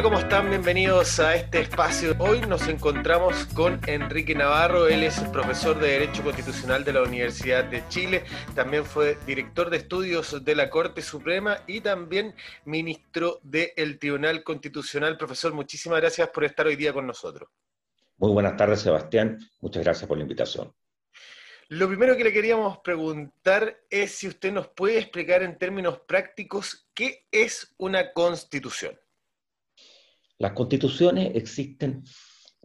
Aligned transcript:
Hola, 0.00 0.08
¿cómo 0.08 0.18
están? 0.18 0.48
Bienvenidos 0.48 1.20
a 1.20 1.36
este 1.36 1.60
espacio. 1.60 2.16
Hoy 2.20 2.40
nos 2.40 2.66
encontramos 2.68 3.44
con 3.54 3.78
Enrique 3.86 4.34
Navarro. 4.34 4.88
Él 4.88 5.02
es 5.02 5.20
profesor 5.24 5.78
de 5.78 5.88
Derecho 5.88 6.22
Constitucional 6.22 6.84
de 6.84 6.94
la 6.94 7.02
Universidad 7.02 7.64
de 7.64 7.86
Chile. 7.88 8.24
También 8.54 8.86
fue 8.86 9.18
director 9.26 9.68
de 9.68 9.76
estudios 9.76 10.42
de 10.42 10.54
la 10.54 10.70
Corte 10.70 11.02
Suprema 11.02 11.58
y 11.66 11.82
también 11.82 12.34
ministro 12.64 13.40
del 13.42 13.98
Tribunal 13.98 14.42
Constitucional. 14.42 15.18
Profesor, 15.18 15.52
muchísimas 15.52 16.00
gracias 16.00 16.30
por 16.30 16.44
estar 16.44 16.66
hoy 16.66 16.76
día 16.76 16.94
con 16.94 17.06
nosotros. 17.06 17.50
Muy 18.16 18.32
buenas 18.32 18.56
tardes, 18.56 18.80
Sebastián. 18.80 19.38
Muchas 19.60 19.84
gracias 19.84 20.08
por 20.08 20.16
la 20.16 20.22
invitación. 20.22 20.72
Lo 21.68 21.88
primero 21.88 22.16
que 22.16 22.24
le 22.24 22.32
queríamos 22.32 22.78
preguntar 22.78 23.82
es 23.90 24.12
si 24.12 24.28
usted 24.28 24.50
nos 24.50 24.68
puede 24.68 24.96
explicar 24.96 25.42
en 25.42 25.58
términos 25.58 26.00
prácticos 26.08 26.88
qué 26.94 27.26
es 27.30 27.74
una 27.76 28.14
constitución. 28.14 28.98
Las 30.40 30.52
constituciones 30.52 31.32
existen 31.34 32.02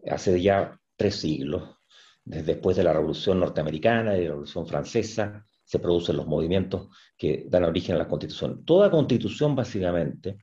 hace 0.09 0.41
ya 0.41 0.79
tres 0.95 1.17
siglos. 1.17 1.75
Desde 2.23 2.53
después 2.53 2.77
de 2.77 2.85
la 2.85 2.93
Revolución 2.93 3.38
Norteamericana 3.38 4.17
y 4.17 4.23
la 4.23 4.29
Revolución 4.29 4.65
Francesa 4.65 5.45
se 5.61 5.79
producen 5.79 6.15
los 6.15 6.25
movimientos 6.25 6.88
que 7.17 7.45
dan 7.49 7.65
origen 7.65 7.95
a 7.95 7.99
la 7.99 8.07
constitución. 8.07 8.63
Toda 8.63 8.89
constitución 8.89 9.57
básicamente 9.57 10.38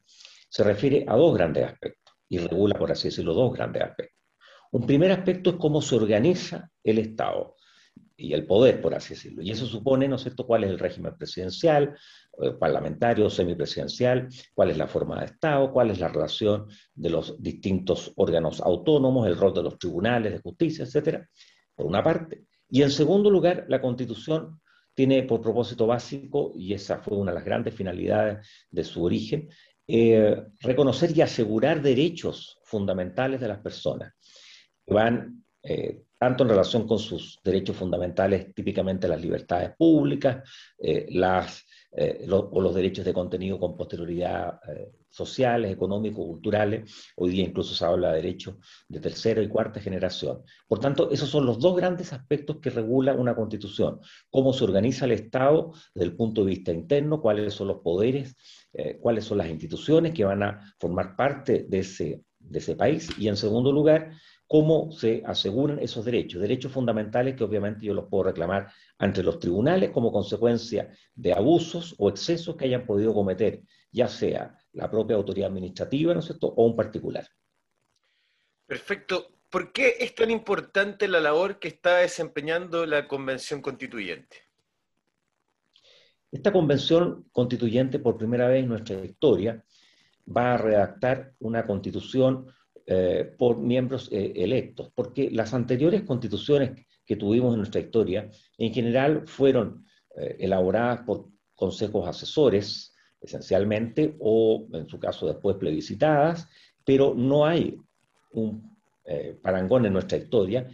se 0.47 0.63
refiere 0.63 1.07
a 1.09 1.17
dos 1.17 1.35
grandes 1.35 1.65
aspectos 1.65 2.15
y 2.29 2.37
regula, 2.37 2.79
por 2.79 2.93
así 2.93 3.09
decirlo, 3.09 3.33
dos 3.33 3.55
grandes 3.55 3.83
aspectos. 3.83 4.21
Un 4.73 4.87
primer 4.87 5.11
aspecto 5.11 5.51
es 5.51 5.57
cómo 5.57 5.81
se 5.81 5.97
organiza 5.97 6.71
el 6.85 6.99
Estado 6.99 7.57
y 8.15 8.35
el 8.35 8.47
poder, 8.47 8.83
por 8.83 8.95
así 8.95 9.15
decirlo. 9.15 9.41
Y 9.43 9.51
eso 9.51 9.65
supone, 9.65 10.07
¿no 10.07 10.17
es 10.17 10.23
cierto?, 10.23 10.47
cuál 10.47 10.65
es 10.65 10.71
el 10.71 10.79
régimen 10.79 11.17
presidencial, 11.17 11.97
parlamentario, 12.59 13.29
semipresidencial, 13.29 14.29
cuál 14.55 14.71
es 14.71 14.79
la 14.79 14.87
forma 14.87 15.21
de 15.21 15.27
Estado, 15.27 15.71
cuál 15.73 15.91
es 15.91 16.01
la 16.01 16.09
relación 16.09 16.67
de 16.95 17.11
los 17.11 17.41
distintos 17.43 18.13
órganos 18.17 18.61
autónomos, 18.61 19.27
el 19.27 19.37
rol 19.37 19.53
de 19.55 19.63
los 19.63 19.79
tribunales 19.79 20.33
de 20.33 20.39
justicia, 20.39 20.85
etcétera, 20.85 21.29
por 21.75 21.87
una 21.87 22.03
parte. 22.03 22.45
Y 22.69 22.83
en 22.83 22.91
segundo 22.91 23.31
lugar, 23.31 23.67
la 23.69 23.81
Constitución 23.81 24.61
tiene 24.95 25.23
por 25.23 25.41
propósito 25.41 25.87
básico, 25.87 26.53
y 26.55 26.73
esa 26.75 26.99
fue 26.99 27.17
una 27.17 27.33
de 27.33 27.37
las 27.37 27.45
grandes 27.45 27.75
finalidades 27.75 28.47
de 28.71 28.85
su 28.85 29.05
origen, 29.05 29.49
eh, 29.87 30.43
reconocer 30.61 31.17
y 31.17 31.21
asegurar 31.21 31.83
derechos 31.83 32.59
fundamentales 32.65 33.41
de 33.41 33.49
las 33.49 33.59
personas, 33.59 34.15
que 34.87 34.95
van 34.95 35.45
eh, 35.63 36.03
tanto 36.23 36.45
en 36.45 36.51
relación 36.51 36.87
con 36.87 37.01
sus 37.01 37.41
derechos 37.43 37.75
fundamentales, 37.75 38.55
típicamente 38.55 39.09
las 39.09 39.21
libertades 39.21 39.75
públicas, 39.77 40.49
eh, 40.79 41.09
eh, 41.11 42.27
o 42.31 42.61
los 42.61 42.75
derechos 42.77 43.05
de 43.05 43.13
contenido 43.13 43.59
con 43.59 43.77
posterioridad 43.77 44.61
sociales, 45.11 45.73
económicos, 45.73 46.25
culturales. 46.25 47.13
Hoy 47.17 47.31
día 47.31 47.43
incluso 47.43 47.75
se 47.75 47.85
habla 47.85 48.11
de 48.11 48.23
derechos 48.23 48.55
de 48.87 49.01
tercera 49.01 49.43
y 49.43 49.49
cuarta 49.49 49.81
generación. 49.81 50.45
Por 50.69 50.79
tanto, 50.79 51.11
esos 51.11 51.29
son 51.29 51.45
los 51.45 51.59
dos 51.59 51.75
grandes 51.75 52.13
aspectos 52.13 52.59
que 52.59 52.71
regula 52.71 53.15
una 53.15 53.35
constitución. 53.35 53.99
Cómo 54.31 54.53
se 54.53 54.63
organiza 54.63 55.07
el 55.07 55.13
Estado 55.13 55.73
desde 55.93 56.07
el 56.09 56.15
punto 56.15 56.45
de 56.45 56.51
vista 56.51 56.71
interno, 56.71 57.21
cuáles 57.21 57.53
son 57.53 57.67
los 57.67 57.81
poderes, 57.81 58.37
cuáles 59.01 59.25
son 59.25 59.39
las 59.39 59.49
instituciones 59.49 60.15
que 60.15 60.25
van 60.25 60.45
a 60.45 60.73
formar 60.79 61.17
parte 61.17 61.67
de 61.69 61.81
ese 61.81 62.77
país. 62.77 63.11
Y 63.19 63.27
en 63.27 63.37
segundo 63.37 63.73
lugar, 63.73 64.13
cómo 64.53 64.93
se 64.93 65.23
aseguran 65.25 65.79
esos 65.79 66.05
derechos, 66.05 66.43
derechos 66.43 66.71
fundamentales 66.71 67.37
que 67.37 67.43
obviamente 67.43 67.87
yo 67.87 67.95
los 67.95 68.05
puedo 68.11 68.25
reclamar 68.25 68.71
ante 68.99 69.23
los 69.23 69.39
tribunales 69.39 69.89
como 69.93 70.13
consecuencia 70.13 70.91
de 71.15 71.33
abusos 71.33 71.95
o 71.97 72.11
excesos 72.11 72.55
que 72.55 72.67
hayan 72.67 72.85
podido 72.85 73.15
cometer, 73.15 73.63
ya 73.91 74.09
sea 74.09 74.55
la 74.75 74.91
propia 74.91 75.17
autoridad 75.17 75.49
administrativa, 75.49 76.13
¿no 76.13 76.21
es 76.21 76.27
cierto?, 76.27 76.49
o 76.49 76.67
un 76.67 76.77
particular. 76.77 77.27
Perfecto. 78.67 79.39
¿Por 79.49 79.73
qué 79.73 79.97
es 79.99 80.15
tan 80.15 80.31
importante 80.31 81.09
la 81.09 81.21
labor 81.21 81.59
que 81.59 81.69
está 81.69 81.97
desempeñando 82.01 82.85
la 82.85 83.09
Convención 83.09 83.63
Constituyente? 83.63 84.37
Esta 86.31 86.53
Convención 86.53 87.27
Constituyente, 87.33 88.01
por 88.01 88.19
primera 88.19 88.49
vez 88.49 88.65
en 88.65 88.69
nuestra 88.69 89.03
historia, 89.03 89.65
va 90.29 90.53
a 90.53 90.59
redactar 90.59 91.33
una 91.39 91.67
constitución 91.67 92.53
eh, 92.85 93.33
por 93.39 93.59
miembros 93.59 94.09
eh, 94.11 94.33
electos, 94.35 94.91
porque 94.93 95.31
las 95.31 95.55
anteriores 95.55 96.03
constituciones 96.03 96.85
que 97.07 97.15
tuvimos 97.15 97.53
en 97.53 97.59
nuestra 97.59 97.81
historia, 97.81 98.29
en 98.59 98.75
general 98.75 99.23
fueron 99.29 99.87
eh, 100.17 100.37
elaboradas 100.41 101.03
por 101.03 101.29
consejos 101.55 102.09
asesores, 102.09 102.93
esencialmente, 103.21 104.17
o 104.19 104.67
en 104.73 104.89
su 104.89 104.99
caso 104.99 105.29
después 105.29 105.57
plebiscitadas, 105.59 106.49
pero 106.85 107.15
no 107.15 107.47
hay 107.47 107.77
un 108.33 108.73
parangón 109.43 109.87
en 109.87 109.93
nuestra 109.93 110.17
historia 110.17 110.67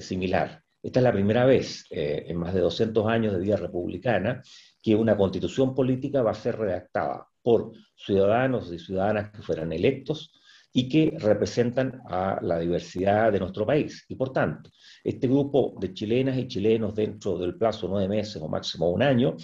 similar. 0.00 0.62
Esta 0.82 1.00
es 1.00 1.04
la 1.04 1.12
primera 1.12 1.44
vez 1.44 1.84
en 1.90 2.36
más 2.36 2.52
de 2.54 2.60
200 2.60 3.06
años 3.06 3.32
de 3.32 3.40
vida 3.40 3.56
republicana 3.56 4.42
que 4.82 4.94
una 4.94 5.16
constitución 5.16 5.74
política 5.74 6.22
va 6.22 6.32
a 6.32 6.34
ser 6.34 6.58
redactada 6.58 7.26
por 7.42 7.72
ciudadanos 7.94 8.72
y 8.72 8.78
ciudadanas 8.78 9.30
que 9.30 9.42
fueran 9.42 9.72
electos 9.72 10.30
y 10.76 10.88
que 10.88 11.16
representan 11.20 12.02
a 12.10 12.40
la 12.42 12.58
diversidad 12.58 13.30
de 13.32 13.38
nuestro 13.38 13.64
país. 13.64 14.04
Y 14.08 14.16
por 14.16 14.32
tanto, 14.32 14.70
este 15.04 15.28
grupo 15.28 15.76
de 15.80 15.94
chilenas 15.94 16.36
y 16.36 16.48
chilenos 16.48 16.96
dentro 16.96 17.38
del 17.38 17.56
plazo 17.56 17.86
de 17.86 17.92
nueve 17.92 18.08
meses 18.08 18.42
o 18.42 18.48
máximo 18.48 18.90
un 18.90 19.00
año 19.00 19.36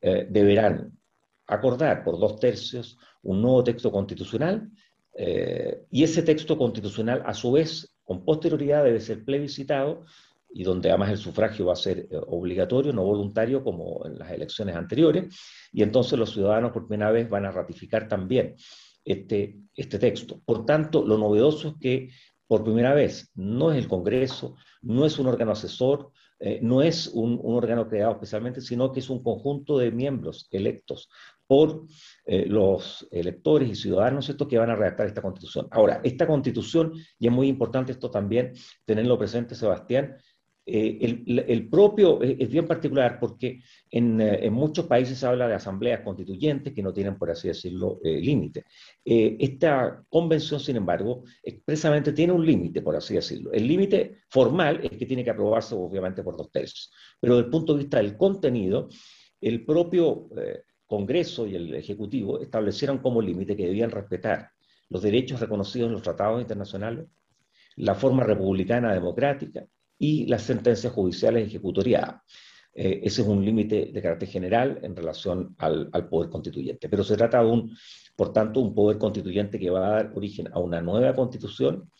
eh, 0.00 0.26
deberán 0.28 0.90
acordar 1.46 2.02
por 2.02 2.18
dos 2.18 2.40
tercios 2.40 2.96
un 3.22 3.42
nuevo 3.42 3.62
texto 3.62 3.92
constitucional 3.92 4.70
eh, 5.14 5.82
y 5.90 6.02
ese 6.02 6.22
texto 6.22 6.56
constitucional 6.56 7.22
a 7.26 7.34
su 7.34 7.52
vez 7.52 7.96
con 8.02 8.24
posterioridad 8.24 8.84
debe 8.84 9.00
ser 9.00 9.22
plebiscitado 9.22 10.06
y 10.50 10.64
donde 10.64 10.88
además 10.88 11.10
el 11.10 11.18
sufragio 11.18 11.66
va 11.66 11.74
a 11.74 11.76
ser 11.76 12.08
eh, 12.10 12.18
obligatorio, 12.28 12.94
no 12.94 13.04
voluntario 13.04 13.62
como 13.62 14.06
en 14.06 14.18
las 14.18 14.30
elecciones 14.30 14.74
anteriores, 14.74 15.36
y 15.72 15.82
entonces 15.82 16.18
los 16.18 16.32
ciudadanos 16.32 16.72
por 16.72 16.88
primera 16.88 17.10
vez 17.10 17.28
van 17.28 17.44
a 17.44 17.52
ratificar 17.52 18.08
también 18.08 18.56
este, 19.04 19.60
este 19.74 19.98
texto. 19.98 20.40
Por 20.44 20.64
tanto, 20.64 21.04
lo 21.04 21.18
novedoso 21.18 21.68
es 21.68 21.74
que 21.80 22.08
por 22.46 22.64
primera 22.64 22.94
vez 22.94 23.30
no 23.34 23.70
es 23.70 23.78
el 23.78 23.88
Congreso, 23.88 24.56
no 24.82 25.06
es 25.06 25.18
un 25.18 25.28
órgano 25.28 25.52
asesor, 25.52 26.10
eh, 26.40 26.58
no 26.62 26.82
es 26.82 27.06
un, 27.06 27.38
órgano 27.44 27.86
creado 27.86 28.12
especialmente, 28.12 28.60
sino 28.60 28.90
que 28.90 29.00
es 29.00 29.10
un 29.10 29.22
conjunto 29.22 29.76
de 29.78 29.92
miembros 29.92 30.48
electos 30.50 31.10
por 31.46 31.86
eh, 32.24 32.46
los 32.46 33.06
electores 33.10 33.68
y 33.68 33.74
ciudadanos 33.74 34.28
estos 34.28 34.48
que 34.48 34.58
van 34.58 34.70
a 34.70 34.74
redactar 34.74 35.06
esta 35.06 35.20
constitución. 35.20 35.68
Ahora, 35.70 36.00
esta 36.02 36.26
constitución, 36.26 36.94
y 37.18 37.26
es 37.26 37.32
muy 37.32 37.46
importante 37.46 37.92
esto 37.92 38.10
también 38.10 38.52
tenerlo 38.86 39.18
presente, 39.18 39.54
Sebastián, 39.54 40.16
eh, 40.72 41.24
el, 41.48 41.68
propio 41.68 42.22
es 42.22 42.48
bien 42.48 42.66
particular 42.66 43.18
porque 43.18 43.62
en, 43.90 44.20
eh, 44.20 44.46
en, 44.46 44.52
muchos 44.52 44.86
países 44.86 45.18
se 45.18 45.26
habla 45.26 45.48
de 45.48 45.54
asambleas 45.54 46.00
constituyentes 46.00 46.72
que 46.72 46.82
no 46.82 46.92
tienen, 46.92 47.18
por 47.18 47.30
así 47.30 47.48
decirlo, 47.48 47.98
eh, 48.04 48.20
límite. 48.20 48.64
esta 49.04 50.04
convención, 50.08 50.60
sin 50.60 50.76
embargo, 50.76 51.24
expresamente 51.42 52.12
tiene 52.12 52.32
un 52.32 52.46
límite, 52.46 52.82
por 52.82 52.94
así 52.94 53.14
decirlo. 53.14 53.52
El 53.52 53.66
límite 53.66 54.18
formal 54.28 54.80
es 54.82 54.90
que 54.90 55.06
tiene 55.06 55.24
que 55.24 55.30
aprobarse, 55.30 55.74
obviamente, 55.74 56.22
por 56.22 56.36
dos 56.36 56.50
tercios. 56.52 56.92
Pero 57.20 57.36
desde 57.36 57.46
el 57.46 57.50
punto 57.50 57.74
de 57.74 57.80
vista 57.80 57.96
del 57.96 58.16
contenido, 58.16 58.88
el 59.40 59.64
propio 59.64 60.28
Congreso 60.86 61.46
y 61.46 61.56
el 61.56 61.74
Ejecutivo 61.74 62.40
establecieron 62.40 62.98
como 62.98 63.22
límite 63.22 63.56
que 63.56 63.66
debían 63.66 63.90
respetar 63.90 64.50
los 64.88 65.02
derechos 65.02 65.40
reconocidos 65.40 65.88
en 65.88 65.92
los 65.92 66.02
tratados 66.02 66.40
internacionales, 66.40 67.06
la 67.76 67.94
forma 67.94 68.24
republicana 68.24 68.92
democrática, 68.92 69.66
y 70.00 70.24
las 70.26 70.42
sentencias 70.42 70.92
judiciales 70.94 71.46
ejecutoriadas. 71.46 72.22
Eh, 72.72 73.00
ese 73.04 73.20
es 73.20 73.28
un 73.28 73.44
límite 73.44 73.90
de 73.92 74.02
carácter 74.02 74.28
general 74.28 74.80
en 74.82 74.96
relación 74.96 75.54
al, 75.58 75.90
poder 76.08 76.30
constituyente. 76.30 76.88
Pero 76.88 77.04
se 77.04 77.16
trata 77.16 77.42
de 77.42 77.50
un, 77.50 77.76
por 78.16 78.32
tanto, 78.32 78.60
un 78.60 78.74
poder 78.74 78.96
constituyente 78.96 79.58
que 79.58 79.68
va 79.68 79.86
a 79.86 79.90
dar 79.90 80.12
origen 80.14 80.48
a 80.52 80.58
una 80.58 80.80
nueva 80.80 81.14
constitución 81.14 81.90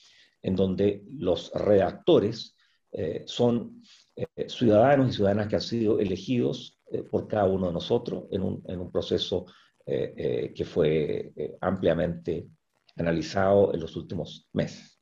en 0.42 0.56
donde 0.56 1.04
los 1.18 1.52
redactores 1.54 2.56
eh, 2.92 3.22
son 3.26 3.82
eh, 4.16 4.48
ciudadanos 4.48 5.10
y 5.10 5.12
ciudadanas 5.12 5.48
que 5.48 5.56
han 5.56 5.60
sido 5.60 5.98
elegidos 5.98 6.78
por 7.08 7.28
cada 7.28 7.44
uno 7.44 7.68
de 7.68 7.72
nosotros 7.74 8.24
en 8.32 8.42
un, 8.42 8.64
en 8.66 8.80
un 8.80 8.90
proceso 8.90 9.46
que 9.86 10.64
fue 10.64 11.32
ampliamente 11.60 12.48
analizado 12.96 13.72
en 13.72 13.80
los 13.80 13.94
últimos 13.96 14.48
meses. 14.52 14.99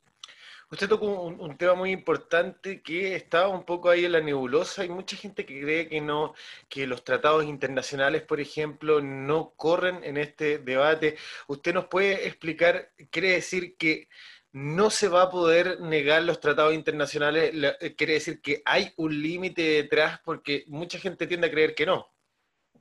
Usted 0.71 0.89
tocó 0.89 1.23
un, 1.23 1.57
tema 1.57 1.75
muy 1.75 1.93
importante 1.93 2.83
que 2.83 3.17
estaba 3.17 3.49
un 3.49 3.65
poco 3.65 3.89
ahí 3.89 4.05
en 4.05 4.13
la 4.13 4.21
nebulosa. 4.21 4.83
Hay 4.83 4.91
mucha 4.91 5.17
gente 5.17 5.47
que 5.47 5.63
cree 5.63 5.89
que 5.89 6.03
no, 6.03 6.35
que 6.69 6.87
los 6.87 7.05
tratados 7.05 7.45
internacionales, 7.45 8.23
por 8.23 8.39
ejemplo, 8.39 9.01
no 9.01 9.55
corren 9.57 10.05
en 10.05 10.19
este 10.19 10.59
debate. 10.59 11.17
¿Usted 11.47 11.73
nos 11.73 11.87
puede 11.87 12.27
explicar, 12.27 12.93
quiere 13.11 13.33
decir 13.33 13.77
que 13.79 14.09
no 14.53 14.91
se 14.91 15.09
va 15.09 15.23
a 15.23 15.31
poder 15.31 15.81
negar 15.81 16.23
los 16.25 16.39
tratados 16.39 16.75
internacionales? 16.75 17.51
Eh, 17.81 17.95
¿Quiere 17.97 18.15
decir 18.15 18.43
que 18.43 18.61
hay 18.67 18.93
un 18.97 19.23
límite 19.23 19.63
detrás? 19.63 20.21
Porque 20.23 20.65
mucha 20.67 20.99
gente 20.99 21.27
tiende 21.27 21.47
a 21.47 21.51
creer 21.51 21.75
que 21.75 21.87
no. 21.87 22.09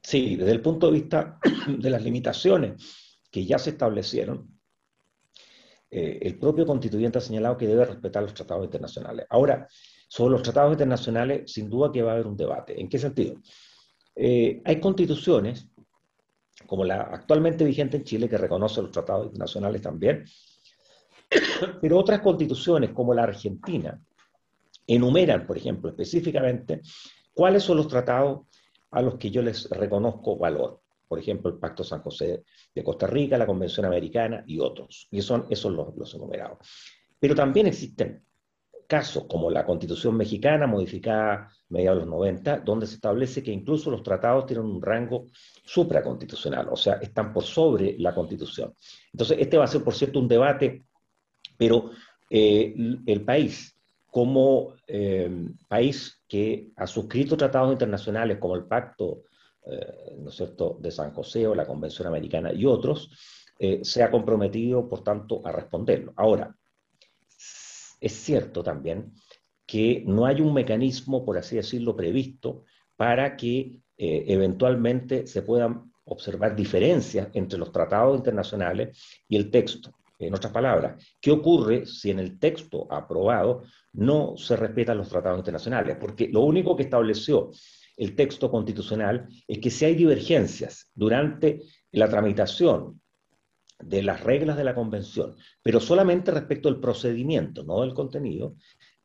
Sí, 0.03 0.35
desde 0.35 0.51
el 0.51 0.61
punto 0.61 0.87
de 0.87 0.93
vista 0.93 1.39
de 1.67 1.89
las 1.89 2.03
limitaciones 2.03 3.17
que 3.31 3.45
ya 3.45 3.57
se 3.57 3.69
establecieron, 3.69 4.56
eh, 5.89 6.19
el 6.21 6.37
propio 6.37 6.65
constituyente 6.65 7.17
ha 7.17 7.21
señalado 7.21 7.57
que 7.57 7.67
debe 7.67 7.85
respetar 7.85 8.23
los 8.23 8.33
tratados 8.33 8.65
internacionales. 8.65 9.25
Ahora, 9.29 9.67
sobre 10.07 10.31
los 10.33 10.43
tratados 10.43 10.73
internacionales, 10.73 11.51
sin 11.51 11.69
duda 11.69 11.91
que 11.91 12.01
va 12.01 12.11
a 12.11 12.13
haber 12.15 12.27
un 12.27 12.37
debate. 12.37 12.79
¿En 12.79 12.89
qué 12.89 12.97
sentido? 12.99 13.35
Eh, 14.15 14.61
hay 14.65 14.79
constituciones, 14.79 15.69
como 16.65 16.83
la 16.83 17.01
actualmente 17.01 17.63
vigente 17.63 17.97
en 17.97 18.03
Chile, 18.03 18.29
que 18.29 18.37
reconoce 18.37 18.81
los 18.81 18.91
tratados 18.91 19.27
internacionales 19.27 19.81
también, 19.81 20.25
pero 21.81 21.97
otras 21.97 22.21
constituciones, 22.21 22.91
como 22.91 23.13
la 23.13 23.23
Argentina, 23.23 24.01
enumeran, 24.85 25.45
por 25.45 25.57
ejemplo, 25.57 25.89
específicamente 25.89 26.81
cuáles 27.33 27.63
son 27.63 27.77
los 27.77 27.87
tratados 27.87 28.47
a 28.91 29.01
los 29.01 29.15
que 29.15 29.29
yo 29.29 29.41
les 29.41 29.69
reconozco 29.69 30.37
valor. 30.37 30.81
Por 31.07 31.19
ejemplo, 31.19 31.49
el 31.49 31.57
Pacto 31.57 31.83
San 31.83 32.01
José 32.01 32.43
de 32.73 32.83
Costa 32.83 33.07
Rica, 33.07 33.37
la 33.37 33.45
Convención 33.45 33.85
Americana 33.85 34.43
y 34.45 34.59
otros. 34.59 35.07
Y 35.11 35.21
son 35.21 35.45
esos 35.49 35.71
los, 35.71 35.95
los 35.95 36.13
enumerados. 36.13 36.59
Pero 37.19 37.35
también 37.35 37.67
existen 37.67 38.23
casos 38.87 39.25
como 39.27 39.51
la 39.51 39.65
Constitución 39.65 40.15
mexicana 40.15 40.65
modificada 40.65 41.33
a 41.33 41.51
mediados 41.69 41.99
de 41.99 42.05
los 42.05 42.13
90, 42.15 42.59
donde 42.59 42.87
se 42.87 42.95
establece 42.95 43.43
que 43.43 43.51
incluso 43.51 43.91
los 43.91 44.01
tratados 44.01 44.45
tienen 44.45 44.65
un 44.65 44.81
rango 44.81 45.27
supraconstitucional, 45.65 46.69
o 46.71 46.77
sea, 46.77 46.93
están 46.93 47.33
por 47.33 47.43
sobre 47.43 47.97
la 47.99 48.15
Constitución. 48.15 48.73
Entonces, 49.11 49.37
este 49.39 49.57
va 49.57 49.65
a 49.65 49.67
ser, 49.67 49.83
por 49.83 49.93
cierto, 49.93 50.19
un 50.19 50.27
debate, 50.27 50.85
pero 51.57 51.91
eh, 52.29 52.73
el 53.05 53.25
país 53.25 53.77
como 54.09 54.73
eh, 54.87 55.29
país 55.67 56.23
que 56.27 56.71
ha 56.77 56.87
suscrito 56.87 57.35
tratados 57.35 57.73
internacionales 57.73 58.37
como 58.39 58.55
el 58.55 58.65
Pacto 58.65 59.23
eh, 59.69 60.15
¿no 60.17 60.29
es 60.29 60.35
cierto? 60.35 60.77
de 60.79 60.91
San 60.91 61.11
José 61.11 61.47
o 61.47 61.55
la 61.55 61.65
Convención 61.65 62.07
Americana 62.07 62.51
y 62.53 62.65
otros, 62.65 63.11
eh, 63.59 63.79
se 63.83 64.03
ha 64.03 64.11
comprometido, 64.11 64.87
por 64.87 65.03
tanto, 65.03 65.41
a 65.45 65.51
responderlo. 65.51 66.13
Ahora, 66.15 66.55
es 67.99 68.13
cierto 68.13 68.63
también 68.63 69.13
que 69.65 70.03
no 70.05 70.25
hay 70.25 70.41
un 70.41 70.53
mecanismo, 70.53 71.25
por 71.25 71.37
así 71.37 71.55
decirlo, 71.55 71.95
previsto 71.95 72.63
para 72.95 73.35
que 73.35 73.79
eventualmente 73.99 75.25
se 75.25 75.41
puedan 75.41 75.91
observar 76.05 76.55
diferencias 76.55 77.29
entre 77.33 77.59
los 77.59 77.71
tratados 77.71 78.17
internacionales 78.17 78.97
y 79.27 79.35
el 79.35 79.49
texto. 79.49 79.91
En 80.19 80.33
otras 80.33 80.51
palabras, 80.51 81.15
¿qué 81.21 81.31
ocurre 81.31 81.85
si 81.85 82.09
en 82.09 82.19
el 82.19 82.39
texto 82.39 82.87
aprobado 82.91 83.63
no 83.93 84.35
se 84.35 84.55
respetan 84.55 84.97
los 84.97 85.09
tratados 85.09 85.37
internacionales? 85.37 85.97
Porque 85.99 86.27
lo 86.29 86.41
único 86.41 86.75
que 86.75 86.83
estableció 86.83 87.51
el 87.97 88.15
texto 88.15 88.49
constitucional 88.49 89.27
es 89.47 89.59
que 89.59 89.71
si 89.71 89.85
hay 89.85 89.95
divergencias 89.95 90.89
durante 90.93 91.63
la 91.91 92.07
tramitación 92.07 93.01
de 93.79 94.03
las 94.03 94.23
reglas 94.23 94.57
de 94.57 94.63
la 94.63 94.75
convención, 94.75 95.35
pero 95.61 95.79
solamente 95.79 96.31
respecto 96.31 96.69
al 96.69 96.79
procedimiento, 96.79 97.63
no 97.63 97.81
del 97.81 97.93
contenido, 97.93 98.55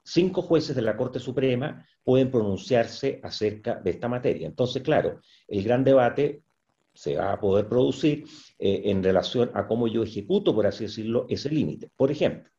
cinco 0.02 0.42
jueces 0.42 0.76
de 0.76 0.82
la 0.82 0.96
Corte 0.96 1.18
Suprema 1.18 1.86
pueden 2.02 2.30
pronunciarse 2.30 3.20
acerca 3.22 3.76
de 3.76 3.90
esta 3.90 4.08
materia. 4.08 4.46
Entonces, 4.46 4.82
claro, 4.82 5.20
el 5.48 5.62
gran 5.62 5.84
debate 5.84 6.42
se 6.94 7.16
va 7.16 7.32
a 7.32 7.40
poder 7.40 7.68
producir 7.68 8.24
eh, 8.58 8.82
en 8.86 9.02
relación 9.02 9.50
a 9.54 9.66
cómo 9.66 9.88
yo 9.88 10.02
ejecuto, 10.02 10.54
por 10.54 10.66
así 10.66 10.84
decirlo, 10.84 11.26
ese 11.28 11.48
límite. 11.48 11.90
Por 11.96 12.10
ejemplo, 12.10 12.50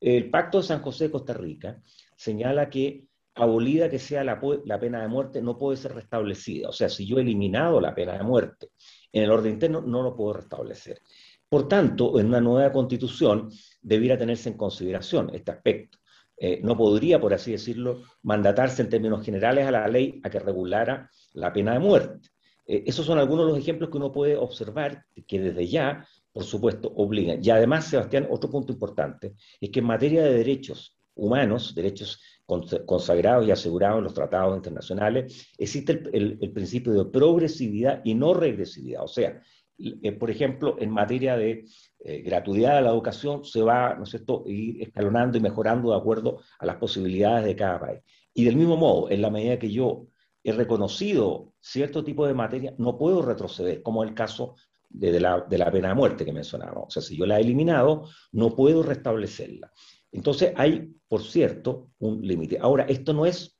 el 0.00 0.30
Pacto 0.30 0.58
de 0.58 0.64
San 0.64 0.80
José 0.80 1.04
de 1.04 1.10
Costa 1.10 1.34
Rica 1.34 1.82
señala 2.16 2.70
que 2.70 3.04
abolida 3.34 3.90
que 3.90 3.98
sea 3.98 4.22
la, 4.24 4.40
pena 4.80 5.02
de 5.02 5.08
muerte 5.08 5.42
no 5.42 5.58
puede 5.58 5.76
ser 5.76 5.94
restablecida. 5.94 6.68
O 6.68 6.72
sea, 6.72 6.88
si 6.88 7.06
yo 7.06 7.18
he 7.18 7.22
eliminado 7.22 7.80
la 7.80 7.94
pena 7.94 8.12
de 8.16 8.22
muerte 8.22 8.70
en 9.12 9.24
el 9.24 9.30
orden 9.30 9.54
interno, 9.54 9.80
no 9.80 10.02
lo 10.02 10.14
puedo 10.14 10.34
restablecer. 10.34 11.00
Por 11.48 11.68
tanto, 11.68 12.18
en 12.18 12.26
una 12.26 12.40
nueva 12.40 12.72
constitución 12.72 13.50
debiera 13.80 14.16
tenerse 14.16 14.48
en 14.48 14.56
consideración 14.56 15.30
este 15.34 15.50
aspecto. 15.50 15.98
Eh, 16.36 16.60
no 16.62 16.76
podría, 16.76 17.20
por 17.20 17.32
así 17.32 17.52
decirlo, 17.52 18.02
mandatarse 18.22 18.82
en 18.82 18.88
términos 18.88 19.24
generales 19.24 19.66
a 19.66 19.70
la 19.70 19.86
ley 19.86 20.20
a 20.24 20.30
que 20.30 20.40
regulara 20.40 21.10
la 21.34 21.52
pena 21.52 21.74
de 21.74 21.78
muerte. 21.78 22.28
Eh, 22.66 22.84
esos 22.86 23.06
son 23.06 23.18
algunos 23.18 23.46
de 23.46 23.52
los 23.52 23.60
ejemplos 23.60 23.90
que 23.90 23.98
uno 23.98 24.10
puede 24.10 24.36
observar 24.36 25.04
que 25.26 25.40
desde 25.40 25.66
ya, 25.68 26.06
por 26.32 26.44
supuesto, 26.44 26.92
obligan. 26.96 27.38
Y 27.42 27.50
además, 27.50 27.86
Sebastián, 27.86 28.26
otro 28.30 28.50
punto 28.50 28.72
importante 28.72 29.34
es 29.60 29.70
que 29.70 29.80
en 29.80 29.86
materia 29.86 30.24
de 30.24 30.34
derechos 30.34 30.93
humanos, 31.14 31.74
derechos 31.74 32.20
consagrados 32.46 33.46
y 33.46 33.50
asegurados 33.50 33.98
en 33.98 34.04
los 34.04 34.14
tratados 34.14 34.56
internacionales, 34.56 35.52
existe 35.56 36.02
el, 36.12 36.38
principio 36.52 36.92
de 36.92 37.10
progresividad 37.10 38.02
y 38.04 38.14
no 38.14 38.34
regresividad. 38.34 39.02
O 39.02 39.08
sea, 39.08 39.40
eh, 39.78 40.12
por 40.12 40.30
ejemplo, 40.30 40.76
en 40.78 40.90
materia 40.90 41.36
de 41.36 41.64
eh, 42.00 42.22
gratuidad 42.22 42.76
de 42.76 42.82
la 42.82 42.90
educación, 42.90 43.44
se 43.44 43.62
va, 43.62 43.94
¿no 43.94 44.04
es 44.04 44.10
cierto?, 44.10 44.44
ir 44.46 44.82
escalonando 44.82 45.38
y 45.38 45.40
mejorando 45.40 45.90
de 45.90 45.96
acuerdo 45.96 46.40
a 46.58 46.66
las 46.66 46.76
posibilidades 46.76 47.46
de 47.46 47.56
cada 47.56 47.80
país. 47.80 48.00
Y 48.34 48.44
del 48.44 48.56
mismo 48.56 48.76
modo, 48.76 49.10
en 49.10 49.22
la 49.22 49.30
medida 49.30 49.58
que 49.58 49.70
yo 49.70 50.08
he 50.42 50.52
reconocido 50.52 51.54
cierto 51.60 52.04
tipo 52.04 52.26
de 52.26 52.34
materia, 52.34 52.74
no 52.76 52.98
puedo 52.98 53.22
retroceder, 53.22 53.82
como 53.82 54.02
el 54.04 54.12
caso 54.12 54.54
de, 54.90 55.18
la, 55.18 55.40
de 55.40 55.58
la 55.58 55.70
pena 55.72 55.88
de 55.88 55.94
muerte 55.94 56.24
que 56.24 56.32
mencionaba. 56.32 56.82
O 56.82 56.90
sea, 56.90 57.02
si 57.02 57.16
yo 57.16 57.26
la 57.26 57.38
he 57.38 57.42
eliminado, 57.42 58.08
no 58.32 58.54
puedo 58.54 58.82
restablecerla. 58.82 59.72
Entonces 60.14 60.52
hay, 60.56 60.94
por 61.08 61.22
cierto, 61.22 61.90
un 61.98 62.26
límite. 62.26 62.56
Ahora, 62.60 62.84
esto 62.84 63.12
no 63.12 63.26
es 63.26 63.58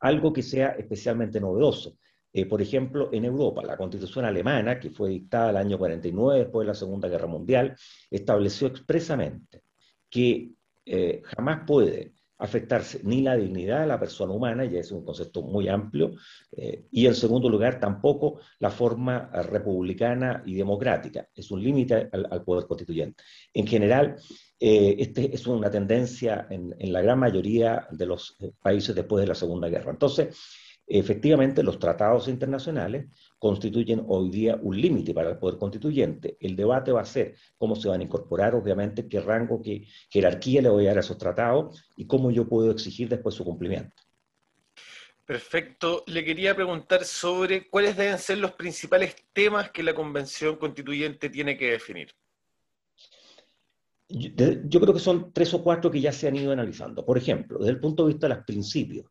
algo 0.00 0.32
que 0.32 0.42
sea 0.42 0.70
especialmente 0.70 1.38
novedoso. 1.38 1.98
Eh, 2.32 2.46
por 2.46 2.62
ejemplo, 2.62 3.10
en 3.12 3.26
Europa, 3.26 3.62
la 3.62 3.76
constitución 3.76 4.24
alemana, 4.24 4.80
que 4.80 4.90
fue 4.90 5.10
dictada 5.10 5.50
el 5.50 5.56
año 5.58 5.78
49 5.78 6.40
después 6.40 6.64
de 6.64 6.68
la 6.68 6.74
Segunda 6.74 7.08
Guerra 7.08 7.26
Mundial, 7.26 7.76
estableció 8.10 8.68
expresamente 8.68 9.62
que 10.08 10.50
eh, 10.86 11.22
jamás 11.24 11.62
puede 11.66 12.14
afectarse 12.44 13.00
ni 13.04 13.22
la 13.22 13.36
dignidad 13.36 13.80
de 13.80 13.86
la 13.86 13.98
persona 13.98 14.32
humana, 14.32 14.64
ya 14.64 14.80
es 14.80 14.92
un 14.92 15.04
concepto 15.04 15.42
muy 15.42 15.68
amplio, 15.68 16.12
eh, 16.52 16.84
y 16.90 17.06
en 17.06 17.14
segundo 17.14 17.48
lugar 17.48 17.80
tampoco 17.80 18.40
la 18.58 18.70
forma 18.70 19.30
eh, 19.32 19.42
republicana 19.42 20.42
y 20.46 20.54
democrática, 20.54 21.28
es 21.34 21.50
un 21.50 21.62
límite 21.62 22.08
al, 22.12 22.44
poder 22.44 22.66
constituyente. 22.66 23.24
En 23.52 23.66
general, 23.66 24.16
eh, 24.60 24.96
este 24.98 25.34
es 25.34 25.46
una 25.46 25.70
tendencia 25.70 26.46
en, 26.50 26.74
en, 26.78 26.92
la 26.92 27.00
gran 27.00 27.18
mayoría 27.18 27.86
de 27.90 28.06
los 28.06 28.36
países 28.62 28.94
después 28.94 29.22
de 29.22 29.28
la 29.28 29.34
Segunda 29.34 29.68
Guerra. 29.68 29.90
Entonces, 29.90 30.36
efectivamente, 30.86 31.62
los 31.62 31.78
tratados 31.78 32.28
internacionales 32.28 33.06
constituyen 33.38 34.04
hoy 34.06 34.30
día 34.30 34.58
un 34.60 34.80
límite 34.80 35.14
para 35.14 35.30
el 35.30 35.38
poder 35.38 35.58
constituyente. 35.58 36.36
El 36.40 36.56
debate 36.56 36.92
va 36.92 37.00
a 37.00 37.06
ser 37.06 37.36
cómo 37.56 37.76
se 37.76 37.88
van 37.88 38.00
a 38.00 38.04
incorporar, 38.04 38.54
obviamente, 38.54 39.08
qué 39.08 39.20
rango, 39.20 39.62
qué 39.62 39.86
jerarquía 40.10 40.62
le 40.62 40.68
voy 40.68 40.84
a 40.86 40.90
dar 40.90 40.98
a 40.98 41.00
esos 41.00 41.18
tratados 41.18 41.84
y 41.96 42.06
cómo 42.06 42.30
yo 42.30 42.48
puedo 42.48 42.70
exigir 42.70 43.08
después 43.08 43.34
su 43.34 43.44
cumplimiento. 43.44 43.94
Perfecto. 45.24 46.04
Le 46.06 46.24
quería 46.24 46.54
preguntar 46.54 47.04
sobre 47.04 47.68
cuáles 47.68 47.96
deben 47.96 48.18
ser 48.18 48.38
los 48.38 48.52
principales 48.52 49.16
temas 49.32 49.70
que 49.70 49.82
la 49.82 49.94
Convención 49.94 50.56
Constituyente 50.56 51.30
tiene 51.30 51.56
que 51.56 51.70
definir. 51.70 52.14
Yo, 54.08 54.80
creo 54.80 54.92
que 54.92 55.00
son 55.00 55.32
tres 55.32 55.54
o 55.54 55.62
cuatro 55.62 55.90
que 55.90 56.00
ya 56.00 56.12
se 56.12 56.28
han 56.28 56.36
ido 56.36 56.52
analizando. 56.52 57.04
Por 57.04 57.16
ejemplo, 57.16 57.58
desde 57.58 57.72
el 57.72 57.80
punto 57.80 58.04
de 58.04 58.12
vista 58.12 58.28
de 58.28 58.34
los 58.34 58.44
principios, 58.44 59.06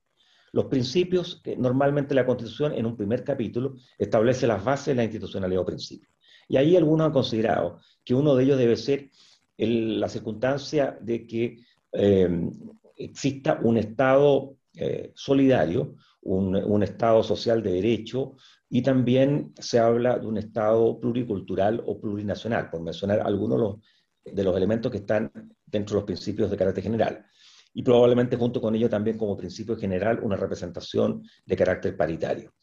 los 0.53 0.65
principios 0.65 1.41
que 1.43 1.57
normalmente 1.57 2.15
la 2.15 2.25
Constitución 2.25 2.73
en 2.73 2.85
un 2.85 2.95
primer 2.95 3.23
capítulo 3.23 3.75
establece 3.97 4.47
las 4.47 4.63
bases 4.63 4.87
de 4.87 4.95
la 4.95 5.03
institucionalidad 5.03 5.63
o 5.63 5.65
principios. 5.65 6.13
Y 6.47 6.57
ahí 6.57 6.77
algunos 6.77 7.07
han 7.07 7.11
considerado 7.11 7.79
que 8.05 8.13
uno 8.13 8.35
de 8.35 8.43
ellos 8.43 8.57
debe 8.59 8.77
ser 8.77 9.09
la 9.57 10.07
circunstancia 10.07 10.97
de 11.01 11.25
que 11.25 11.57
eh, 11.91 12.49
exista 12.95 13.59
un 13.63 13.77
Estado 13.77 14.57
eh, 14.75 15.11
solidario, 15.15 15.95
un, 16.21 16.83
Estado 16.83 17.23
social 17.23 17.63
de 17.63 17.73
derecho, 17.73 18.35
y 18.69 18.83
también 18.83 19.53
se 19.59 19.79
habla 19.79 20.19
de 20.19 20.27
un 20.27 20.37
Estado 20.37 20.99
pluricultural 20.99 21.83
o 21.85 21.99
plurinacional, 21.99 22.69
por 22.69 22.81
mencionar 22.81 23.21
algunos 23.21 23.79
de 24.23 24.43
los 24.43 24.55
elementos 24.55 24.91
que 24.91 24.99
están 24.99 25.31
dentro 25.65 25.95
de 25.95 26.01
los 26.01 26.05
principios 26.05 26.51
de 26.51 26.57
carácter 26.57 26.83
general 26.83 27.25
y 27.73 27.83
probablemente 27.83 28.37
junto 28.37 28.61
con 28.61 28.75
ello 28.75 28.89
también 28.89 29.17
como 29.17 29.37
principio 29.37 29.75
general 29.75 30.19
una 30.21 30.35
representación 30.35 31.23
de 31.45 31.55
carácter 31.55 31.97
paritario. 31.97 32.53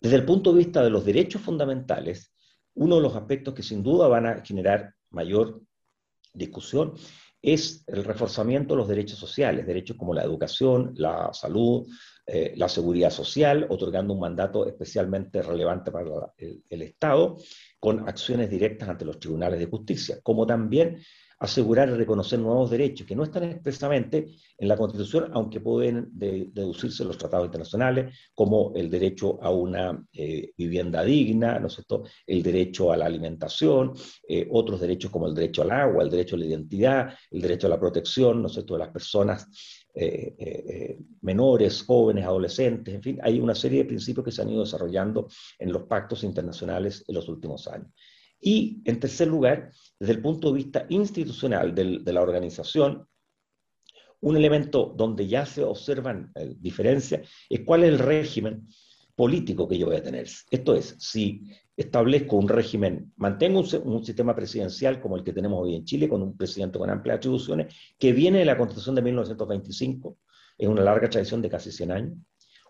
Desde 0.00 0.16
el 0.16 0.24
punto 0.24 0.52
de 0.52 0.58
vista 0.58 0.82
de 0.82 0.90
los 0.90 1.04
derechos 1.04 1.42
fundamentales, 1.42 2.32
uno 2.74 2.96
de 2.96 3.02
los 3.02 3.14
aspectos 3.14 3.54
que 3.54 3.62
sin 3.62 3.82
duda 3.82 4.08
van 4.08 4.26
a 4.26 4.44
generar 4.44 4.92
mayor 5.10 5.62
discusión 6.32 6.94
es 7.40 7.84
el 7.86 8.04
reforzamiento 8.04 8.74
de 8.74 8.78
los 8.78 8.88
derechos 8.88 9.18
sociales, 9.18 9.66
derechos 9.66 9.98
como 9.98 10.14
la 10.14 10.22
educación, 10.24 10.94
la 10.96 11.30
salud, 11.34 11.86
eh, 12.26 12.54
la 12.56 12.70
seguridad 12.70 13.10
social, 13.10 13.66
otorgando 13.68 14.14
un 14.14 14.20
mandato 14.20 14.66
especialmente 14.66 15.42
relevante 15.42 15.90
para 15.90 16.32
el, 16.38 16.62
el, 16.70 16.82
Estado, 16.82 17.36
con 17.78 18.08
acciones 18.08 18.48
directas 18.48 18.88
ante 18.88 19.04
los 19.04 19.18
tribunales 19.18 19.58
de 19.58 19.66
justicia, 19.66 20.18
como 20.22 20.46
también 20.46 20.98
asegurar 21.38 21.88
y 21.88 21.92
reconocer 21.92 22.38
nuevos 22.38 22.70
derechos 22.70 23.06
que 23.06 23.16
no 23.16 23.24
están 23.24 23.44
expresamente 23.44 24.26
en 24.56 24.68
la 24.68 24.76
Constitución, 24.76 25.30
aunque 25.32 25.60
pueden 25.60 26.08
deducirse 26.12 27.04
los 27.04 27.18
tratados 27.18 27.46
internacionales, 27.46 28.14
como 28.34 28.72
el 28.74 28.90
derecho 28.90 29.42
a 29.42 29.50
una 29.50 30.04
eh, 30.12 30.52
vivienda 30.56 31.02
digna, 31.02 31.58
¿no 31.58 31.68
el 32.26 32.42
derecho 32.42 32.92
a 32.92 32.96
la 32.96 33.06
alimentación, 33.06 33.92
eh, 34.28 34.46
otros 34.50 34.80
derechos 34.80 35.10
como 35.10 35.26
el 35.26 35.34
derecho 35.34 35.62
al 35.62 35.70
agua, 35.70 36.04
el 36.04 36.10
derecho 36.10 36.36
a 36.36 36.38
la 36.38 36.46
identidad, 36.46 37.14
el 37.30 37.40
derecho 37.40 37.66
a 37.66 37.70
la 37.70 37.80
protección, 37.80 38.40
¿no 38.40 38.48
es 38.48 38.54
cierto? 38.54 38.74
de 38.74 38.80
las 38.80 38.90
personas 38.90 39.48
eh, 39.94 40.98
menores, 41.22 41.82
jóvenes, 41.82 42.24
adolescentes, 42.24 42.94
en 42.94 43.02
fin, 43.02 43.18
hay 43.22 43.38
una 43.38 43.54
serie 43.54 43.78
de 43.80 43.84
principios 43.84 44.24
que 44.24 44.32
se 44.32 44.42
han 44.42 44.50
ido 44.50 44.64
desarrollando 44.64 45.28
en 45.58 45.72
los 45.72 45.82
pactos 45.84 46.24
internacionales 46.24 47.04
en 47.06 47.14
los 47.14 47.28
últimos 47.28 47.66
años. 47.68 47.88
Y, 48.46 48.82
en 48.84 49.00
tercer 49.00 49.28
lugar, 49.28 49.70
desde 49.98 50.12
el 50.12 50.20
punto 50.20 50.48
de 50.48 50.58
vista 50.58 50.86
institucional 50.90 51.74
de 51.74 52.12
la 52.12 52.20
organización, 52.20 53.08
un 54.24 54.36
elemento 54.36 54.94
donde 54.96 55.26
ya 55.26 55.44
se 55.44 55.62
observan 55.62 56.32
eh, 56.34 56.54
diferencias 56.58 57.28
es 57.48 57.60
cuál 57.60 57.84
es 57.84 57.90
el 57.90 57.98
régimen 57.98 58.66
político 59.14 59.68
que 59.68 59.78
yo 59.78 59.86
voy 59.86 59.96
a 59.96 60.02
tener. 60.02 60.26
Esto 60.50 60.74
es, 60.74 60.96
si 60.98 61.42
establezco 61.76 62.36
un 62.36 62.48
régimen, 62.48 63.12
mantengo 63.16 63.60
un, 63.60 64.04
sistema 64.04 64.34
presidencial 64.34 65.00
como 65.00 65.16
el 65.16 65.24
que 65.24 65.34
tenemos 65.34 65.62
hoy 65.62 65.76
en 65.76 65.84
Chile, 65.84 66.08
con 66.08 66.22
un 66.22 66.36
presidente 66.36 66.78
con 66.78 66.88
amplias 66.88 67.18
atribuciones, 67.18 67.74
que 67.98 68.12
viene 68.12 68.38
de 68.38 68.44
la 68.46 68.56
Constitución 68.56 68.94
de 68.94 69.02
1925, 69.02 70.16
es 70.56 70.68
una 70.68 70.82
larga 70.82 71.10
tradición 71.10 71.42
de 71.42 71.50
casi 71.50 71.70
100 71.70 71.92
años, 71.92 72.18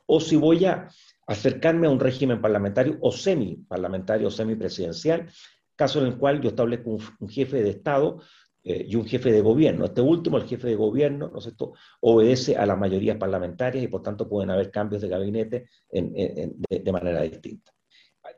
o 0.07 0.21
si 0.21 0.37
voy 0.37 0.65
a 0.65 0.89
acercarme 1.27 1.87
a 1.87 1.91
un 1.91 2.01
régimen 2.01 2.41
parlamentario 2.41 2.99
o 3.01 3.13
semi-parlamentario 3.13 4.27
o 4.29 4.31
semipresidencial, 4.31 5.31
caso 5.77 6.01
en 6.01 6.07
el 6.07 6.17
cual 6.17 6.41
yo 6.41 6.51
establezco 6.51 6.99
un, 7.19 7.29
jefe 7.29 7.63
de 7.63 7.71
Estado 7.71 8.21
eh, 8.63 8.85
y 8.89 8.97
un 8.97 9.05
jefe 9.05 9.33
de 9.33 9.41
gobierno. 9.41 9.85
Este 9.85 10.01
último, 10.01 10.37
el 10.37 10.45
jefe 10.45 10.69
de 10.69 10.77
gobierno, 10.77 11.31
¿no 11.33 11.39
es 11.39 11.53
obedece 12.01 12.57
a 12.57 12.67
las 12.67 12.79
mayorías 12.79 13.17
parlamentarias 13.17 13.85
y 13.85 13.89
por 13.89 14.03
tanto 14.03 14.29
pueden 14.29 14.51
haber 14.51 14.71
cambios 14.71 15.03
de 15.03 15.09
gabinete 15.09 15.69
de 15.91 16.93
manera 16.93 17.23
distinta. 17.23 17.73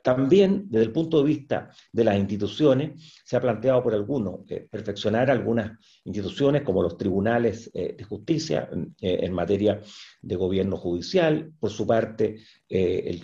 También, 0.07 0.67
desde 0.69 0.85
el 0.85 0.93
punto 0.93 1.17
de 1.17 1.25
vista 1.25 1.69
de 1.91 2.05
las 2.05 2.17
instituciones, 2.17 3.21
se 3.25 3.35
ha 3.35 3.41
planteado 3.41 3.83
por 3.83 3.93
algunos 3.93 4.39
eh, 4.47 4.65
perfeccionar 4.71 5.29
algunas 5.29 5.77
instituciones 6.05 6.61
como 6.61 6.81
los 6.81 6.95
tribunales 6.95 7.69
eh, 7.73 7.93
de 7.97 8.03
justicia 8.05 8.69
eh, 9.01 9.19
en 9.23 9.33
materia 9.33 9.81
de 10.21 10.35
gobierno 10.37 10.77
judicial, 10.77 11.51
por 11.59 11.71
su 11.71 11.85
parte, 11.85 12.37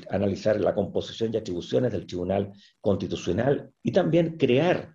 analizar 0.09 0.59
la 0.59 0.75
composición 0.75 1.33
y 1.33 1.37
atribuciones 1.37 1.93
del 1.93 2.05
Tribunal 2.05 2.51
Constitucional 2.81 3.71
y 3.81 3.93
también 3.93 4.35
crear 4.37 4.93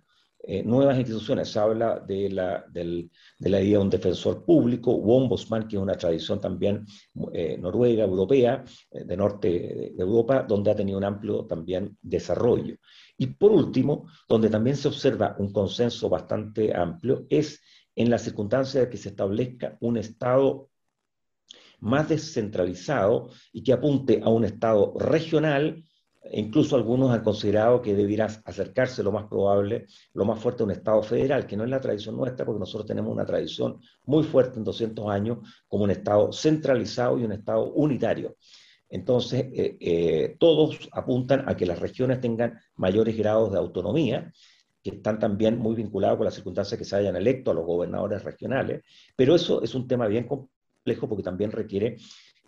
eh, 0.51 0.63
nuevas 0.63 0.97
instituciones. 0.97 1.51
Se 1.51 1.59
habla 1.59 1.99
de 1.99 2.27
la, 2.27 2.65
de 2.67 3.07
la 3.37 3.61
idea 3.61 3.77
de 3.77 3.83
un 3.83 3.89
defensor 3.91 4.43
público, 4.43 4.89
o 4.91 5.15
ombudsman, 5.15 5.67
que 5.67 5.75
es 5.75 5.81
una 5.81 5.93
tradición 5.93 6.41
también 6.41 6.87
eh, 7.33 7.55
noruega, 7.59 8.03
europea, 8.03 8.63
eh, 8.89 9.03
de 9.03 9.15
norte 9.15 9.47
de 9.95 10.03
Europa, 10.03 10.41
donde 10.41 10.71
ha 10.71 10.75
tenido 10.75 10.97
un 10.97 11.03
amplio 11.03 11.45
también 11.45 11.95
desarrollo. 12.01 12.77
Y 13.15 13.27
por 13.27 13.51
último, 13.51 14.07
donde 14.27 14.49
también 14.49 14.75
se 14.75 14.87
observa 14.87 15.35
un 15.37 15.53
consenso 15.53 16.09
bastante 16.09 16.75
amplio, 16.75 17.27
es 17.29 17.61
en 17.95 18.09
la 18.09 18.17
circunstancia 18.17 18.81
de 18.81 18.89
que 18.89 18.97
se 18.97 19.09
establezca 19.09 19.77
un 19.81 19.97
Estado 19.97 20.71
más 21.79 22.09
descentralizado 22.09 23.29
y 23.53 23.61
que 23.61 23.73
apunte 23.73 24.19
a 24.23 24.29
un 24.29 24.45
Estado 24.45 24.95
regional 24.97 25.83
incluso 26.31 26.75
algunos 26.75 27.11
han 27.11 27.23
considerado 27.23 27.81
que 27.81 27.95
debiera 27.95 28.25
acercarse 28.45 29.03
lo 29.03 29.11
más 29.11 29.25
probable, 29.25 29.87
lo 30.13 30.25
más 30.25 30.39
fuerte 30.39 30.63
a 30.63 30.65
un 30.65 30.71
Estado 30.71 31.01
federal, 31.01 31.45
que 31.45 31.55
no 31.55 31.63
es 31.63 31.69
la 31.69 31.79
tradición 31.79 32.17
nuestra, 32.17 32.45
porque 32.45 32.59
nosotros 32.59 32.87
tenemos 32.87 33.11
una 33.11 33.25
tradición 33.25 33.79
muy 34.05 34.23
fuerte 34.23 34.57
en 34.57 34.63
200 34.63 35.09
años 35.09 35.39
como 35.67 35.85
un 35.85 35.91
Estado 35.91 36.31
centralizado 36.31 37.17
y 37.19 37.23
un 37.23 37.31
Estado 37.31 37.71
unitario. 37.71 38.35
Entonces, 38.89 39.45
eh, 39.53 39.77
eh, 39.79 40.35
todos 40.39 40.89
apuntan 40.91 41.47
a 41.47 41.55
que 41.55 41.65
las 41.65 41.79
regiones 41.79 42.19
tengan 42.19 42.59
mayores 42.75 43.15
grados 43.15 43.51
de 43.51 43.59
autonomía, 43.59 44.33
que 44.83 44.91
están 44.91 45.19
también 45.19 45.57
muy 45.57 45.75
vinculados 45.75 46.17
con 46.17 46.25
las 46.25 46.33
circunstancias 46.33 46.77
que 46.77 46.85
se 46.85 46.95
hayan 46.95 47.15
electo 47.15 47.51
a 47.51 47.53
los 47.53 47.65
gobernadores 47.65 48.23
regionales, 48.23 48.83
pero 49.15 49.35
eso 49.35 49.61
es 49.61 49.75
un 49.75 49.87
tema 49.87 50.07
bien 50.07 50.25
complejo 50.25 51.07
porque 51.07 51.23
también 51.23 51.51
requiere 51.51 51.97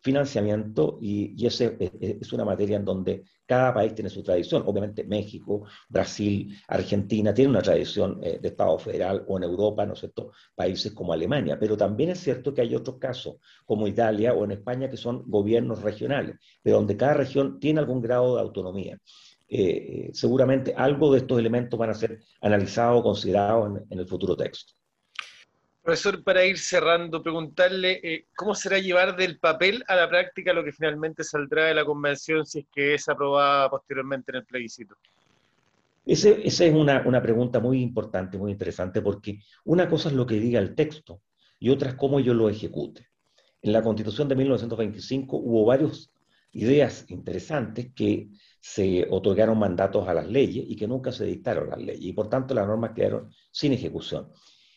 financiamiento 0.02 0.98
y, 1.02 1.34
y 1.38 1.48
es 1.48 2.34
una 2.34 2.44
materia 2.44 2.78
en 2.78 2.86
donde 2.86 3.24
cada 3.46 3.74
país 3.74 3.94
tiene 3.94 4.10
su 4.10 4.24
tradición. 4.24 4.64
Obviamente 4.66 5.04
México, 5.04 5.66
Brasil, 5.90 6.58
Argentina 6.68 7.34
tienen 7.34 7.52
una 7.52 7.62
tradición 7.62 8.20
eh, 8.24 8.40
de 8.42 8.48
Estado 8.48 8.80
federal 8.80 9.26
o 9.28 9.38
en 9.38 9.44
Europa, 9.44 9.86
¿no 9.86 9.94
es 9.94 10.00
cierto?, 10.00 10.32
países 10.56 10.94
como 10.94 11.14
Alemania. 11.14 11.58
Pero 11.60 11.76
también 11.76 12.12
es 12.12 12.20
cierto 12.20 12.54
que 12.54 12.62
hay 12.62 12.74
otros 12.76 12.98
casos, 12.98 13.36
como 13.66 13.88
Italia 13.88 14.34
o 14.34 14.44
en 14.46 14.52
España, 14.52 14.90
que 14.90 14.98
son 14.98 15.24
gobiernos 15.28 15.82
regionales, 15.82 16.38
de 16.64 16.72
donde 16.72 16.96
cada 16.98 17.14
región 17.14 17.60
tiene 17.60 17.80
algún 17.80 18.02
grado 18.02 18.36
de 18.36 18.42
autonomía. 18.42 18.98
Eh, 19.50 20.12
seguramente 20.14 20.74
algo 20.74 21.12
de 21.12 21.20
estos 21.20 21.38
elementos 21.38 21.78
van 21.78 21.90
a 21.90 21.94
ser 21.94 22.22
analizados 22.40 23.02
o 23.02 23.04
considerados 23.04 23.82
en 23.90 24.00
el 24.00 24.08
futuro 24.08 24.38
texto. 24.38 24.81
Profesor, 25.84 26.24
para 26.24 26.46
ir 26.46 26.60
cerrando, 26.60 27.24
preguntarle 27.24 28.00
eh, 28.04 28.26
cómo 28.36 28.54
será 28.54 28.78
llevar 28.78 29.16
del 29.16 29.40
papel 29.40 29.84
a 29.88 29.96
la 29.96 30.08
práctica 30.08 30.54
lo 30.54 30.64
que 30.64 30.72
finalmente 30.72 31.24
saldrá 31.24 31.66
de 31.66 31.74
la 31.74 31.84
convención 31.84 32.46
si 32.46 32.60
es 32.60 32.66
que 32.72 32.94
es 32.94 33.10
aprobada 33.10 33.68
posteriormente 33.68 34.32
en 34.32 34.38
el 34.38 34.46
plebiscito. 34.46 34.96
esa 36.06 36.30
es 36.66 36.74
una, 36.74 37.22
pregunta 37.24 37.60
muy 37.60 37.82
importante, 37.82 38.38
muy 38.38 38.52
interesante, 38.52 39.02
porque 39.02 39.40
una 39.66 39.90
cosa 39.90 40.10
es 40.10 40.16
lo 40.16 40.28
que 40.28 40.36
diga 40.36 40.60
el 40.60 40.76
texto 40.76 41.22
y 41.60 41.72
otra 41.72 41.90
es 41.90 41.96
cómo 41.96 42.20
yo 42.20 42.36
lo 42.36 42.48
ejecute. 42.48 43.08
En 43.64 43.74
la 43.74 43.82
Constitución 43.82 44.28
de 44.28 44.36
1925 44.36 45.36
hubo 45.38 45.66
varias 45.66 46.12
ideas 46.52 47.06
interesantes 47.08 47.92
que 47.96 48.30
se 48.60 49.08
otorgaron 49.10 49.58
mandatos 49.58 50.08
a 50.08 50.14
las 50.14 50.28
leyes 50.28 50.64
y 50.68 50.76
que 50.76 50.88
nunca 50.88 51.12
se 51.12 51.26
dictaron 51.26 51.72
las 51.72 51.80
leyes, 51.80 52.06
y 52.06 52.14
por 52.14 52.30
tanto 52.30 52.54
las 52.54 52.68
normas 52.68 52.92
quedaron 52.94 53.32
sin 53.52 53.74
ejecución. 53.74 54.32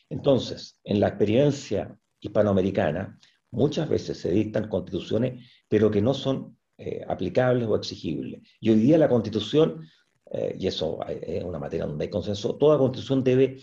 Entonces, 0.08 0.80
en 0.84 1.00
la 1.00 1.08
experiencia 1.08 1.96
hispanoamericana, 2.20 3.18
muchas 3.50 3.88
veces 3.88 4.18
se 4.18 4.30
dictan 4.30 4.68
constituciones, 4.68 5.48
pero 5.68 5.90
que 5.90 6.02
no 6.02 6.14
son 6.14 6.56
eh, 6.76 7.04
aplicables 7.06 7.68
o 7.68 7.76
exigibles. 7.76 8.42
Y 8.60 8.70
hoy 8.70 8.76
día 8.76 8.98
la 8.98 9.08
constitución, 9.08 9.86
eh, 10.32 10.56
y 10.58 10.66
eso 10.66 10.98
es 11.06 11.44
una 11.44 11.58
materia 11.58 11.86
donde 11.86 12.04
hay 12.04 12.10
consenso, 12.10 12.56
toda 12.56 12.78
constitución 12.78 13.22
debe 13.22 13.60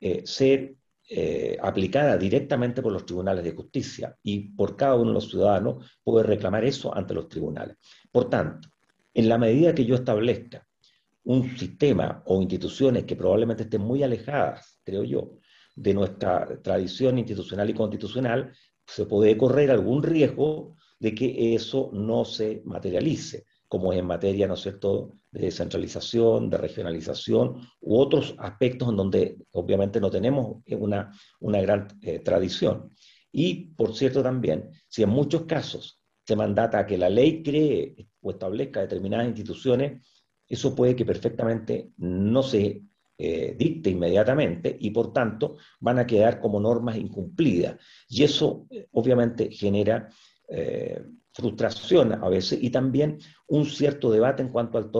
eh, 0.00 0.22
ser 0.24 0.76
aplicada 1.60 2.16
directamente 2.16 2.80
por 2.80 2.90
los 2.90 3.04
tribunales 3.04 3.44
de 3.44 3.52
justicia 3.52 4.16
y 4.22 4.48
por 4.54 4.76
cada 4.76 4.94
uno 4.94 5.08
de 5.08 5.14
los 5.14 5.28
ciudadanos 5.28 5.98
puede 6.02 6.24
reclamar 6.24 6.64
eso 6.64 6.96
ante 6.96 7.12
los 7.12 7.28
tribunales. 7.28 7.76
Por 8.10 8.30
tanto, 8.30 8.70
en 9.12 9.28
la 9.28 9.36
medida 9.36 9.74
que 9.74 9.84
yo 9.84 9.96
establezca 9.96 10.66
un 11.24 11.56
sistema 11.58 12.22
o 12.26 12.40
instituciones 12.40 13.04
que 13.04 13.16
probablemente 13.16 13.64
estén 13.64 13.82
muy 13.82 14.02
alejadas, 14.02 14.80
creo 14.84 15.04
yo, 15.04 15.32
de 15.74 15.94
nuestra 15.94 16.60
tradición 16.62 17.18
institucional 17.18 17.70
y 17.70 17.74
constitucional, 17.74 18.52
se 18.86 19.06
puede 19.06 19.36
correr 19.36 19.70
algún 19.70 20.02
riesgo 20.02 20.76
de 20.98 21.14
que 21.14 21.54
eso 21.54 21.90
no 21.92 22.24
se 22.24 22.62
materialice, 22.64 23.46
como 23.68 23.92
es 23.92 23.98
en 23.98 24.06
materia, 24.06 24.46
¿no 24.46 24.54
es 24.54 24.60
cierto?, 24.60 25.14
de 25.30 25.46
descentralización, 25.46 26.50
de 26.50 26.58
regionalización 26.58 27.66
u 27.80 27.96
otros 27.96 28.34
aspectos 28.38 28.88
en 28.90 28.96
donde 28.96 29.36
obviamente 29.52 30.00
no 30.00 30.10
tenemos 30.10 30.62
una, 30.78 31.10
una 31.40 31.60
gran 31.60 31.88
eh, 32.02 32.18
tradición. 32.18 32.90
Y, 33.32 33.72
por 33.74 33.94
cierto, 33.94 34.22
también, 34.22 34.70
si 34.88 35.02
en 35.02 35.08
muchos 35.08 35.42
casos 35.44 36.00
se 36.24 36.36
mandata 36.36 36.78
a 36.78 36.86
que 36.86 36.98
la 36.98 37.08
ley 37.08 37.42
cree 37.42 37.96
o 38.20 38.30
establezca 38.30 38.80
determinadas 38.80 39.26
instituciones, 39.26 40.06
eso 40.46 40.74
puede 40.74 40.94
que 40.94 41.06
perfectamente 41.06 41.92
no 41.96 42.42
se 42.42 42.82
eh, 43.18 43.54
dicte 43.56 43.90
inmediatamente 43.90 44.74
y 44.80 44.90
por 44.90 45.12
tanto 45.12 45.56
van 45.80 45.98
a 45.98 46.06
quedar 46.06 46.40
como 46.40 46.58
normas 46.58 46.96
incumplidas. 46.96 47.76
Y 48.08 48.24
eso 48.24 48.66
eh, 48.70 48.88
obviamente 48.92 49.50
genera 49.50 50.08
eh, 50.48 51.00
frustración 51.32 52.12
a 52.14 52.28
veces 52.28 52.58
y 52.62 52.70
también 52.70 53.18
un 53.46 53.66
cierto 53.66 54.10
debate 54.10 54.42
en 54.42 54.48
cuanto 54.48 54.78
al, 54.78 54.90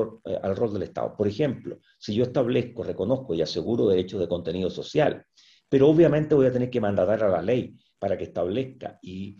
al, 0.43 0.57
rol 0.57 0.75
del 0.75 0.85
Estado. 0.85 1.17
Por 1.17 1.27
ejemplo, 1.27 1.79
si 1.99 2.15
yo 2.15 2.25
establezco, 2.25 2.83
reconozco 2.83 3.35
y 3.35 3.43
aseguro 3.43 3.89
derechos 3.89 4.21
de 4.21 4.29
contenido 4.29 4.71
social, 4.71 5.25
pero 5.69 5.89
obviamente 5.89 6.35
voy 6.35 6.47
a 6.47 6.53
tener 6.53 6.71
que 6.71 6.81
mandatar 6.81 7.25
a 7.25 7.29
la 7.29 7.43
ley 7.43 7.75
para 7.99 8.17
que 8.17 8.25
establezca 8.25 8.99
y 9.03 9.39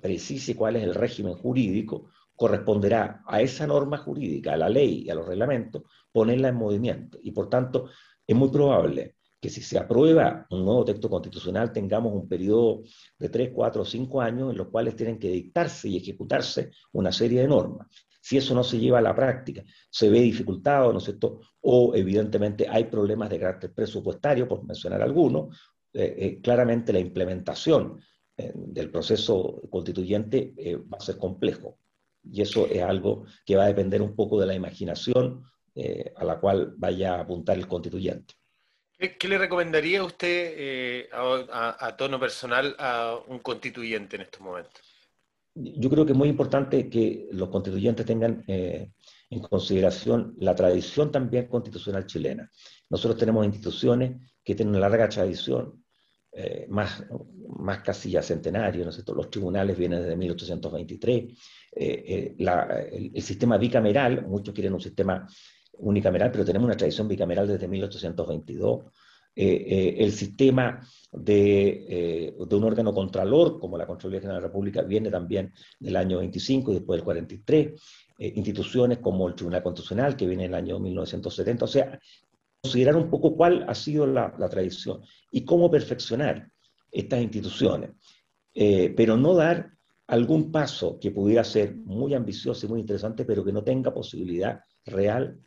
precise 0.00 0.56
cuál 0.56 0.76
es 0.76 0.82
el 0.82 0.94
régimen 0.94 1.34
jurídico, 1.34 2.08
corresponderá 2.38 3.24
a 3.26 3.42
esa 3.42 3.66
norma 3.66 3.98
jurídica, 3.98 4.52
a 4.52 4.56
la 4.56 4.68
ley 4.68 5.02
y 5.04 5.10
a 5.10 5.14
los 5.16 5.26
reglamentos, 5.26 5.82
ponerla 6.12 6.48
en 6.48 6.54
movimiento. 6.54 7.18
Y 7.20 7.32
por 7.32 7.50
tanto, 7.50 7.90
es 8.24 8.36
muy 8.36 8.48
probable 8.48 9.16
que 9.40 9.50
si 9.50 9.60
se 9.60 9.76
aprueba 9.76 10.46
un 10.50 10.64
nuevo 10.64 10.84
texto 10.84 11.10
constitucional 11.10 11.72
tengamos 11.72 12.12
un 12.12 12.28
periodo 12.28 12.82
de 13.18 13.28
3, 13.28 13.50
4 13.52 13.82
o 13.82 13.84
5 13.84 14.20
años 14.20 14.52
en 14.52 14.56
los 14.56 14.68
cuales 14.68 14.94
tienen 14.94 15.18
que 15.18 15.28
dictarse 15.30 15.88
y 15.88 15.96
ejecutarse 15.96 16.70
una 16.92 17.10
serie 17.10 17.40
de 17.40 17.48
normas. 17.48 17.88
Si 18.20 18.36
eso 18.36 18.54
no 18.54 18.62
se 18.62 18.78
lleva 18.78 18.98
a 18.98 19.02
la 19.02 19.16
práctica, 19.16 19.64
se 19.90 20.08
ve 20.08 20.20
dificultado, 20.20 20.92
¿no 20.92 20.98
es 20.98 21.04
cierto? 21.04 21.40
O 21.62 21.92
evidentemente 21.96 22.68
hay 22.68 22.84
problemas 22.84 23.30
de 23.30 23.40
carácter 23.40 23.72
presupuestario, 23.72 24.46
por 24.46 24.64
mencionar 24.64 25.02
algunos, 25.02 25.56
eh, 25.92 26.14
eh, 26.16 26.40
claramente 26.40 26.92
la 26.92 27.00
implementación 27.00 28.00
eh, 28.36 28.52
del 28.54 28.92
proceso 28.92 29.60
constituyente 29.68 30.54
va 30.92 30.98
a 30.98 31.04
ser 31.04 31.16
complejo. 31.16 31.78
Y 32.30 32.42
eso 32.42 32.66
es 32.66 32.82
algo 32.82 33.26
que 33.44 33.56
va 33.56 33.64
a 33.64 33.68
depender 33.68 34.02
un 34.02 34.14
poco 34.14 34.40
de 34.40 34.46
la 34.46 34.54
imaginación 34.54 35.44
a 36.16 36.24
la 36.24 36.40
cual 36.40 36.74
vaya 36.76 37.14
a 37.14 37.20
apuntar 37.20 37.56
el 37.56 37.68
constituyente. 37.68 38.34
¿Qué, 38.98 39.28
le 39.28 39.38
recomendaría 39.38 40.02
usted 40.02 41.06
a, 41.12 41.94
tono 41.96 42.18
personal 42.18 42.74
a 42.80 43.16
un 43.28 43.38
constituyente 43.38 44.16
en 44.16 44.22
estos 44.22 44.40
momentos? 44.40 44.82
Yo 45.54 45.88
creo 45.88 46.04
que 46.04 46.12
es 46.12 46.18
muy 46.18 46.28
importante 46.28 46.90
que 46.90 47.28
los 47.30 47.48
constituyentes 47.48 48.04
tengan 48.04 48.44
en 49.30 49.40
consideración 49.40 50.34
la 50.38 50.54
tradición 50.54 51.12
también 51.12 51.46
constitucional 51.46 52.06
chilena. 52.06 52.50
Nosotros 52.88 53.18
tenemos 53.18 53.44
instituciones 53.44 54.16
que 54.42 54.54
tienen 54.54 54.74
una 54.74 54.88
larga 54.88 55.08
tradición, 55.08 55.84
eh, 56.40 56.66
más, 56.68 57.04
más 57.58 57.80
casi 57.80 58.12
ya 58.12 58.22
centenario, 58.22 58.84
¿no 58.84 58.90
es? 58.90 59.04
Los 59.08 59.28
tribunales 59.28 59.76
vienen 59.76 60.02
desde 60.02 60.14
1823, 60.14 61.24
eh, 61.72 62.36
eh, 62.38 63.10
el, 63.12 63.22
sistema 63.22 63.58
bicameral, 63.58 64.24
muchos 64.24 64.54
quieren 64.54 64.72
un 64.72 64.80
sistema 64.80 65.26
unicameral, 65.78 66.30
pero 66.30 66.44
tenemos 66.44 66.66
una 66.66 66.76
tradición 66.76 67.08
bicameral 67.08 67.48
desde 67.48 67.66
1822. 67.66 68.84
el 69.34 70.12
sistema 70.12 70.80
de, 71.10 72.34
de, 72.38 72.54
un 72.54 72.64
órgano 72.64 72.94
contralor, 72.94 73.58
como 73.58 73.76
la 73.76 73.88
Contraloría 73.88 74.20
General 74.20 74.40
de 74.40 74.42
la 74.42 74.48
República, 74.48 74.82
viene 74.82 75.10
también 75.10 75.52
del 75.80 75.96
año 75.96 76.18
25 76.18 76.70
y 76.70 76.74
después 76.74 76.98
del 76.98 77.04
43. 77.04 77.82
instituciones 78.36 78.98
como 78.98 79.26
el 79.26 79.34
Tribunal 79.34 79.64
Constitucional, 79.64 80.14
que 80.14 80.26
viene 80.28 80.44
en 80.44 80.50
el 80.50 80.54
año 80.54 80.78
1970. 80.78 81.64
O 81.64 81.68
sea, 81.68 81.98
considerar 82.62 82.96
un 82.96 83.10
poco 83.10 83.36
cuál 83.36 83.64
ha 83.68 83.74
sido 83.74 84.06
la, 84.06 84.32
tradición 84.50 85.02
y 85.30 85.44
cómo 85.44 85.70
perfeccionar 85.70 86.50
estas 86.90 87.20
instituciones, 87.20 87.90
eh, 88.54 88.92
pero 88.96 89.16
no 89.16 89.34
dar 89.34 89.70
algún 90.06 90.50
paso 90.50 90.98
que 90.98 91.10
pudiera 91.10 91.44
ser 91.44 91.74
muy 91.76 92.14
ambicioso 92.14 92.66
y 92.66 92.68
muy 92.68 92.80
interesante, 92.80 93.24
pero 93.24 93.44
que 93.44 93.52
no 93.52 93.62
tenga 93.62 93.92
posibilidad 93.92 94.60
real 94.86 95.38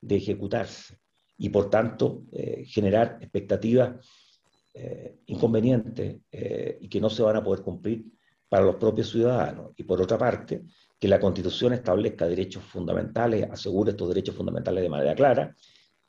de 0.00 0.16
ejecutarse 0.16 0.98
y 1.38 1.48
por 1.48 1.70
tanto 1.70 2.24
eh, 2.32 2.64
generar 2.66 3.18
expectativas 3.20 4.04
eh, 4.74 5.20
inconvenientes 5.26 6.20
y 6.80 6.88
que 6.88 7.00
no 7.00 7.10
se 7.10 7.22
van 7.22 7.36
a 7.36 7.42
poder 7.42 7.62
cumplir 7.62 8.04
para 8.48 8.64
los 8.64 8.76
propios 8.76 9.10
ciudadanos. 9.10 9.72
Y 9.76 9.84
por 9.84 10.00
otra 10.02 10.18
parte, 10.18 10.62
que 10.98 11.08
la 11.08 11.20
Constitución 11.20 11.72
establezca 11.72 12.26
derechos 12.26 12.64
fundamentales, 12.64 13.48
asegure 13.50 13.92
estos 13.92 14.08
derechos 14.08 14.34
fundamentales 14.34 14.82
de 14.82 14.88
manera 14.88 15.14
clara 15.14 15.54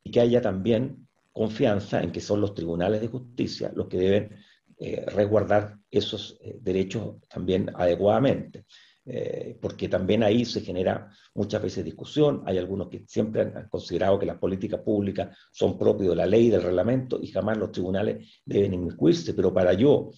y 0.03 0.12
que 0.12 0.20
haya 0.20 0.41
también 0.41 1.08
confianza 1.31 2.01
en 2.01 2.12
que 2.12 2.22
son 2.22 2.41
los 2.41 2.53
tribunales 2.53 3.01
de 3.01 3.08
justicia 3.08 3.72
los 3.75 3.88
que 3.88 3.98
deben 3.98 4.36
eh, 4.77 5.05
resguardar 5.08 5.77
esos 5.89 6.38
eh, 6.41 6.58
derechos 6.62 7.17
también 7.29 7.72
adecuadamente. 7.75 8.65
Eh, 9.03 9.58
porque 9.60 9.89
también 9.89 10.22
ahí 10.22 10.46
se 10.46 10.62
genera 10.62 11.10
muchas 11.34 11.62
veces 11.62 11.84
discusión. 11.84 12.43
Hay 12.46 12.58
algunos 12.58 12.88
que 12.88 13.03
siempre 13.08 13.41
han 13.41 13.67
considerado 13.67 14.20
que 14.20 14.27
las 14.27 14.38
políticas 14.38 14.81
públicas 14.81 15.36
son 15.51 15.77
propios 15.77 16.12
de 16.12 16.15
la 16.15 16.25
ley, 16.25 16.50
del 16.50 16.62
reglamento, 16.62 17.20
y 17.22 17.27
jamás 17.27 17.58
los 17.58 17.72
tribunales 17.72 18.41
deben 18.46 18.74
inmiscuirse. 18.74 19.34
Pero 19.34 19.53
para 19.53 19.74
yo 19.74 20.12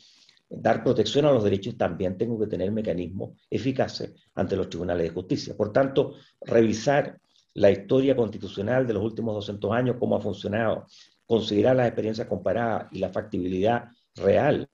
dar 0.50 0.84
protección 0.84 1.26
a 1.26 1.32
los 1.32 1.44
derechos 1.44 1.78
también 1.78 2.18
tengo 2.18 2.40
que 2.40 2.48
tener 2.48 2.72
mecanismos 2.72 3.32
eficaces 3.50 4.14
ante 4.36 4.56
los 4.56 4.70
tribunales 4.70 5.08
de 5.08 5.14
justicia. 5.14 5.56
Por 5.56 5.72
tanto, 5.72 6.16
revisar 6.42 7.20
la 7.56 7.72
historia 7.72 8.16
constitucional 8.16 8.88
de 8.88 8.94
los 8.94 9.04
últimos 9.04 9.36
200 9.36 9.72
años, 9.72 9.96
cómo 10.00 10.16
ha 10.16 10.22
funcionado, 10.22 10.88
considerar 11.26 11.76
las 11.76 11.88
experiencias 11.88 12.28
comparadas 12.28 12.88
y 12.92 13.00
la 13.00 13.10
factibilidad 13.10 13.90
real 14.16 14.70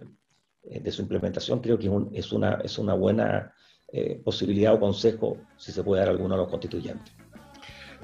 eh, 0.63 0.79
de 0.79 0.91
su 0.91 1.01
implementación, 1.01 1.59
creo 1.59 1.77
que 1.77 1.89
es, 2.13 2.31
una, 2.31 2.59
es 2.63 2.77
una 2.77 2.93
buena 2.93 3.53
eh, 3.91 4.21
posibilidad 4.23 4.73
o 4.73 4.79
consejo 4.79 5.37
si 5.57 5.71
se 5.71 5.83
puede 5.83 6.01
dar 6.01 6.09
a 6.09 6.11
alguno 6.11 6.35
de 6.35 6.41
los 6.41 6.49
constituyentes. 6.49 7.13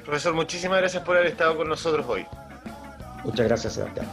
Profesor, 0.03 0.33
muchísimas 0.33 0.79
gracias 0.79 1.03
por 1.03 1.15
haber 1.15 1.31
estado 1.31 1.57
con 1.57 1.67
nosotros 1.67 2.05
hoy. 2.07 2.25
Muchas 3.23 3.47
gracias, 3.47 3.73
Sebastián. 3.73 4.07